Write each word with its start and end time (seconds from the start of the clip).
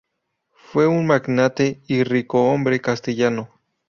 Fue 0.55 0.87
un 0.87 1.05
magnate 1.05 1.83
y 1.85 2.01
ricohombre 2.03 2.81
castellano. 2.81 3.49